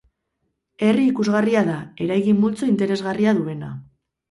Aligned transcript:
Herri 0.87 1.03
ikusgarria 1.09 1.61
da, 1.69 1.77
eraikin 2.07 2.41
multzo 2.41 2.73
interesgarria 2.73 3.37
duena. 3.45 3.73